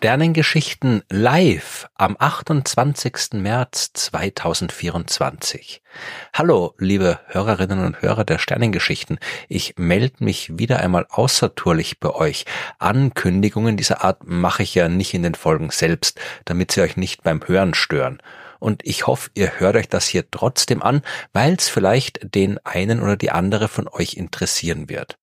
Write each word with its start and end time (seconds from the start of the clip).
Sternengeschichten 0.00 1.02
live 1.10 1.86
am 1.94 2.16
28. 2.18 3.34
März 3.34 3.90
2024. 3.92 5.82
Hallo, 6.32 6.72
liebe 6.78 7.20
Hörerinnen 7.26 7.84
und 7.84 8.00
Hörer 8.00 8.24
der 8.24 8.38
Sternengeschichten. 8.38 9.18
Ich 9.50 9.74
melde 9.76 10.24
mich 10.24 10.58
wieder 10.58 10.80
einmal 10.80 11.04
außertourlich 11.10 12.00
bei 12.00 12.08
euch. 12.14 12.46
Ankündigungen 12.78 13.76
dieser 13.76 14.02
Art 14.02 14.26
mache 14.26 14.62
ich 14.62 14.74
ja 14.74 14.88
nicht 14.88 15.12
in 15.12 15.22
den 15.22 15.34
Folgen 15.34 15.68
selbst, 15.68 16.18
damit 16.46 16.72
sie 16.72 16.80
euch 16.80 16.96
nicht 16.96 17.22
beim 17.22 17.46
Hören 17.46 17.74
stören. 17.74 18.22
Und 18.58 18.80
ich 18.86 19.06
hoffe, 19.06 19.28
ihr 19.34 19.60
hört 19.60 19.76
euch 19.76 19.90
das 19.90 20.06
hier 20.06 20.30
trotzdem 20.30 20.82
an, 20.82 21.02
weil 21.34 21.52
es 21.52 21.68
vielleicht 21.68 22.34
den 22.34 22.58
einen 22.64 23.02
oder 23.02 23.18
die 23.18 23.32
andere 23.32 23.68
von 23.68 23.86
euch 23.86 24.14
interessieren 24.14 24.88
wird. 24.88 25.18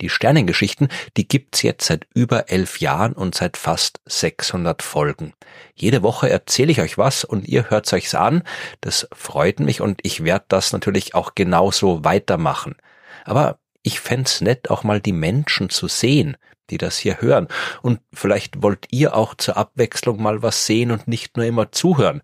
Die 0.00 0.08
Sternengeschichten, 0.08 0.88
die 1.16 1.26
gibt's 1.26 1.62
jetzt 1.62 1.86
seit 1.86 2.06
über 2.14 2.50
elf 2.50 2.78
Jahren 2.80 3.12
und 3.14 3.34
seit 3.34 3.56
fast 3.56 4.00
600 4.06 4.82
Folgen. 4.82 5.32
Jede 5.74 6.02
Woche 6.02 6.30
erzähle 6.30 6.70
ich 6.70 6.80
euch 6.80 6.98
was 6.98 7.24
und 7.24 7.48
ihr 7.48 7.70
hört's 7.70 7.92
euch's 7.92 8.14
an. 8.14 8.42
Das 8.80 9.08
freut 9.12 9.58
mich 9.58 9.80
und 9.80 10.00
ich 10.04 10.22
werde 10.22 10.44
das 10.48 10.72
natürlich 10.72 11.14
auch 11.14 11.34
genauso 11.34 12.04
weitermachen. 12.04 12.76
Aber 13.24 13.58
ich 13.82 14.00
fänd's 14.00 14.40
nett, 14.40 14.70
auch 14.70 14.84
mal 14.84 15.00
die 15.00 15.12
Menschen 15.12 15.68
zu 15.68 15.88
sehen, 15.88 16.36
die 16.70 16.78
das 16.78 16.98
hier 16.98 17.20
hören. 17.20 17.48
Und 17.82 18.00
vielleicht 18.12 18.62
wollt 18.62 18.86
ihr 18.90 19.16
auch 19.16 19.34
zur 19.34 19.56
Abwechslung 19.56 20.22
mal 20.22 20.42
was 20.42 20.66
sehen 20.66 20.90
und 20.90 21.08
nicht 21.08 21.36
nur 21.36 21.46
immer 21.46 21.72
zuhören. 21.72 22.22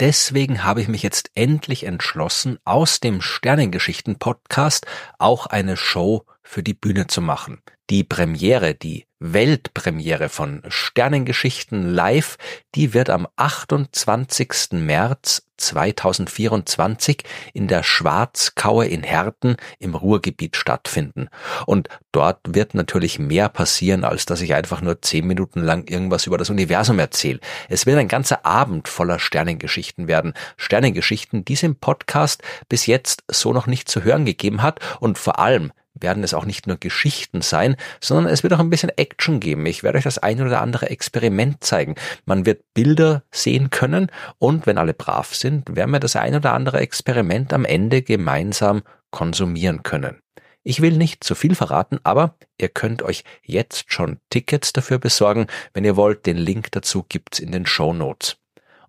Deswegen 0.00 0.64
habe 0.64 0.80
ich 0.80 0.88
mich 0.88 1.02
jetzt 1.02 1.30
endlich 1.34 1.84
entschlossen, 1.84 2.58
aus 2.64 3.00
dem 3.00 3.20
Sternengeschichten 3.20 4.18
Podcast 4.18 4.86
auch 5.18 5.44
eine 5.44 5.76
Show 5.76 6.24
für 6.42 6.62
die 6.62 6.72
Bühne 6.72 7.06
zu 7.06 7.20
machen. 7.20 7.60
Die 7.90 8.02
Premiere, 8.02 8.74
die 8.74 9.06
Weltpremiere 9.20 10.30
von 10.30 10.62
Sternengeschichten 10.68 11.94
live, 11.94 12.38
die 12.74 12.94
wird 12.94 13.10
am 13.10 13.28
28. 13.36 14.72
März 14.72 15.42
2024 15.58 17.22
in 17.52 17.68
der 17.68 17.82
Schwarzkaue 17.82 18.86
in 18.86 19.02
Herten 19.02 19.56
im 19.78 19.94
Ruhrgebiet 19.94 20.56
stattfinden. 20.56 21.28
Und 21.66 21.90
dort 22.12 22.38
wird 22.48 22.72
natürlich 22.72 23.18
mehr 23.18 23.50
passieren, 23.50 24.04
als 24.04 24.24
dass 24.24 24.40
ich 24.40 24.54
einfach 24.54 24.80
nur 24.80 25.02
zehn 25.02 25.26
Minuten 25.26 25.60
lang 25.60 25.86
irgendwas 25.86 26.26
über 26.26 26.38
das 26.38 26.48
Universum 26.48 26.98
erzähle. 26.98 27.40
Es 27.68 27.84
wird 27.84 27.98
ein 27.98 28.08
ganzer 28.08 28.46
Abend 28.46 28.88
voller 28.88 29.18
Sternengeschichten 29.18 30.08
werden. 30.08 30.32
Sternengeschichten, 30.56 31.44
die 31.44 31.52
es 31.52 31.62
im 31.62 31.76
Podcast 31.76 32.42
bis 32.70 32.86
jetzt 32.86 33.24
so 33.28 33.52
noch 33.52 33.66
nicht 33.66 33.88
zu 33.88 34.02
hören 34.02 34.24
gegeben 34.24 34.62
hat 34.62 34.80
und 34.98 35.18
vor 35.18 35.38
allem 35.38 35.72
werden 36.00 36.24
es 36.24 36.34
auch 36.34 36.44
nicht 36.44 36.66
nur 36.66 36.76
Geschichten 36.76 37.42
sein, 37.42 37.76
sondern 38.00 38.32
es 38.32 38.42
wird 38.42 38.52
auch 38.52 38.58
ein 38.58 38.70
bisschen 38.70 38.90
Action 38.96 39.40
geben. 39.40 39.66
Ich 39.66 39.82
werde 39.82 39.98
euch 39.98 40.04
das 40.04 40.18
ein 40.18 40.40
oder 40.40 40.60
andere 40.60 40.90
Experiment 40.90 41.62
zeigen. 41.62 41.94
Man 42.24 42.46
wird 42.46 42.62
Bilder 42.74 43.22
sehen 43.30 43.70
können 43.70 44.10
und 44.38 44.66
wenn 44.66 44.78
alle 44.78 44.94
brav 44.94 45.34
sind, 45.34 45.76
werden 45.76 45.90
wir 45.90 46.00
das 46.00 46.16
ein 46.16 46.34
oder 46.34 46.52
andere 46.52 46.80
Experiment 46.80 47.52
am 47.52 47.64
Ende 47.64 48.02
gemeinsam 48.02 48.82
konsumieren 49.10 49.82
können. 49.82 50.20
Ich 50.62 50.82
will 50.82 50.96
nicht 50.96 51.24
zu 51.24 51.34
viel 51.34 51.54
verraten, 51.54 51.98
aber 52.02 52.36
ihr 52.58 52.68
könnt 52.68 53.02
euch 53.02 53.24
jetzt 53.42 53.92
schon 53.92 54.18
Tickets 54.28 54.72
dafür 54.74 54.98
besorgen. 54.98 55.46
Wenn 55.72 55.84
ihr 55.84 55.96
wollt, 55.96 56.26
den 56.26 56.36
Link 56.36 56.70
dazu 56.72 57.04
gibt's 57.08 57.38
in 57.38 57.50
den 57.50 57.64
Show 57.64 57.94
Notes. 57.94 58.36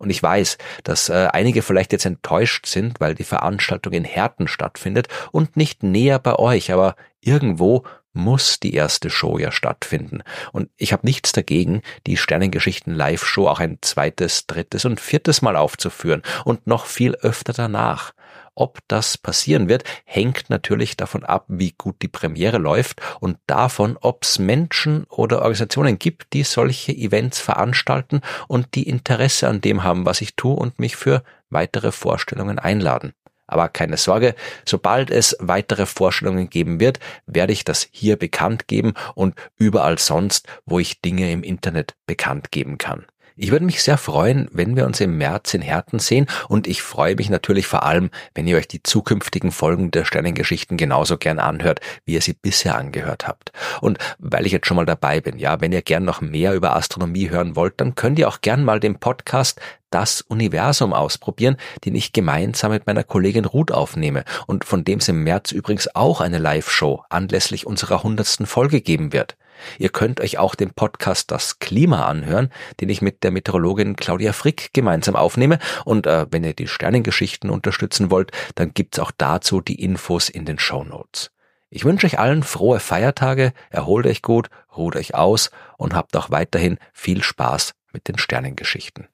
Und 0.01 0.09
ich 0.09 0.23
weiß, 0.23 0.57
dass 0.83 1.09
äh, 1.09 1.27
einige 1.31 1.61
vielleicht 1.61 1.91
jetzt 1.91 2.07
enttäuscht 2.07 2.65
sind, 2.65 2.99
weil 2.99 3.13
die 3.13 3.23
Veranstaltung 3.23 3.93
in 3.93 4.03
Herten 4.03 4.47
stattfindet 4.47 5.07
und 5.31 5.55
nicht 5.55 5.83
näher 5.83 6.17
bei 6.17 6.37
euch, 6.37 6.71
aber 6.73 6.95
irgendwo 7.19 7.83
muss 8.11 8.59
die 8.59 8.73
erste 8.73 9.11
Show 9.11 9.37
ja 9.37 9.51
stattfinden. 9.51 10.23
Und 10.53 10.71
ich 10.75 10.91
habe 10.91 11.05
nichts 11.05 11.33
dagegen, 11.33 11.83
die 12.07 12.17
Sternengeschichten 12.17 12.95
Live-Show 12.95 13.47
auch 13.47 13.59
ein 13.59 13.77
zweites, 13.81 14.47
drittes 14.47 14.85
und 14.85 14.99
viertes 14.99 15.43
Mal 15.43 15.55
aufzuführen 15.55 16.23
und 16.45 16.65
noch 16.65 16.87
viel 16.87 17.13
öfter 17.17 17.53
danach. 17.53 18.13
Ob 18.55 18.79
das 18.87 19.17
passieren 19.17 19.69
wird, 19.69 19.83
hängt 20.03 20.49
natürlich 20.49 20.97
davon 20.97 21.23
ab, 21.23 21.45
wie 21.47 21.73
gut 21.77 22.01
die 22.01 22.09
Premiere 22.09 22.57
läuft 22.57 23.01
und 23.19 23.37
davon, 23.47 23.97
ob 24.01 24.23
es 24.23 24.39
Menschen 24.39 25.05
oder 25.05 25.37
Organisationen 25.37 25.97
gibt, 25.97 26.33
die 26.33 26.43
solche 26.43 26.91
Events 26.91 27.39
veranstalten 27.39 28.21
und 28.47 28.75
die 28.75 28.87
Interesse 28.87 29.47
an 29.47 29.61
dem 29.61 29.83
haben, 29.83 30.05
was 30.05 30.21
ich 30.21 30.35
tue 30.35 30.55
und 30.55 30.79
mich 30.79 30.97
für 30.97 31.23
weitere 31.49 31.91
Vorstellungen 31.91 32.59
einladen. 32.59 33.13
Aber 33.47 33.67
keine 33.67 33.97
Sorge, 33.97 34.35
sobald 34.65 35.11
es 35.11 35.35
weitere 35.39 35.85
Vorstellungen 35.85 36.49
geben 36.49 36.79
wird, 36.79 36.99
werde 37.25 37.51
ich 37.51 37.65
das 37.65 37.87
hier 37.91 38.15
bekannt 38.15 38.67
geben 38.67 38.93
und 39.13 39.35
überall 39.57 39.97
sonst, 39.97 40.47
wo 40.65 40.79
ich 40.79 41.01
Dinge 41.01 41.31
im 41.31 41.43
Internet 41.43 41.95
bekannt 42.05 42.51
geben 42.51 42.77
kann. 42.77 43.05
Ich 43.43 43.49
würde 43.49 43.65
mich 43.65 43.81
sehr 43.81 43.97
freuen, 43.97 44.47
wenn 44.51 44.75
wir 44.75 44.85
uns 44.85 45.01
im 45.01 45.17
März 45.17 45.55
in 45.55 45.63
Herten 45.63 45.97
sehen 45.97 46.27
und 46.47 46.67
ich 46.67 46.83
freue 46.83 47.15
mich 47.15 47.31
natürlich 47.31 47.65
vor 47.65 47.81
allem, 47.81 48.11
wenn 48.35 48.45
ihr 48.45 48.55
euch 48.55 48.67
die 48.67 48.83
zukünftigen 48.83 49.51
Folgen 49.51 49.89
der 49.89 50.05
Sternengeschichten 50.05 50.77
genauso 50.77 51.17
gern 51.17 51.39
anhört, 51.39 51.79
wie 52.05 52.13
ihr 52.13 52.21
sie 52.21 52.33
bisher 52.33 52.77
angehört 52.77 53.27
habt. 53.27 53.51
Und 53.81 53.97
weil 54.19 54.45
ich 54.45 54.51
jetzt 54.51 54.67
schon 54.67 54.77
mal 54.77 54.85
dabei 54.85 55.21
bin, 55.21 55.39
ja, 55.39 55.59
wenn 55.59 55.71
ihr 55.71 55.81
gern 55.81 56.05
noch 56.05 56.21
mehr 56.21 56.53
über 56.53 56.75
Astronomie 56.75 57.31
hören 57.31 57.55
wollt, 57.55 57.81
dann 57.81 57.95
könnt 57.95 58.19
ihr 58.19 58.29
auch 58.29 58.41
gern 58.41 58.63
mal 58.63 58.79
den 58.79 58.99
Podcast 58.99 59.59
das 59.89 60.21
Universum 60.21 60.93
ausprobieren, 60.93 61.57
den 61.83 61.95
ich 61.95 62.13
gemeinsam 62.13 62.69
mit 62.69 62.85
meiner 62.85 63.03
Kollegin 63.03 63.45
Ruth 63.45 63.71
aufnehme 63.71 64.23
und 64.45 64.65
von 64.65 64.83
dem 64.83 64.99
es 64.99 65.07
im 65.07 65.23
März 65.23 65.51
übrigens 65.51 65.95
auch 65.95 66.21
eine 66.21 66.37
Live-Show 66.37 67.05
anlässlich 67.09 67.65
unserer 67.65 68.03
hundertsten 68.03 68.45
Folge 68.45 68.81
geben 68.81 69.13
wird. 69.13 69.35
Ihr 69.77 69.89
könnt 69.89 70.21
euch 70.21 70.37
auch 70.37 70.55
den 70.55 70.71
Podcast 70.71 71.31
Das 71.31 71.59
Klima 71.59 72.05
anhören, 72.05 72.49
den 72.79 72.89
ich 72.89 73.01
mit 73.01 73.23
der 73.23 73.31
Meteorologin 73.31 73.95
Claudia 73.95 74.33
Frick 74.33 74.73
gemeinsam 74.73 75.15
aufnehme. 75.15 75.59
Und 75.85 76.07
äh, 76.07 76.25
wenn 76.31 76.43
ihr 76.43 76.53
die 76.53 76.67
Sternengeschichten 76.67 77.49
unterstützen 77.49 78.11
wollt, 78.11 78.31
dann 78.55 78.73
gibt's 78.73 78.99
auch 78.99 79.11
dazu 79.17 79.61
die 79.61 79.81
Infos 79.81 80.29
in 80.29 80.45
den 80.45 80.59
Show 80.59 80.83
Notes. 80.83 81.31
Ich 81.69 81.85
wünsche 81.85 82.05
euch 82.05 82.19
allen 82.19 82.43
frohe 82.43 82.81
Feiertage, 82.81 83.53
erholt 83.69 84.05
euch 84.05 84.21
gut, 84.21 84.49
ruht 84.75 84.97
euch 84.97 85.15
aus 85.15 85.51
und 85.77 85.95
habt 85.95 86.17
auch 86.17 86.29
weiterhin 86.29 86.77
viel 86.91 87.23
Spaß 87.23 87.73
mit 87.93 88.09
den 88.09 88.17
Sternengeschichten. 88.17 89.07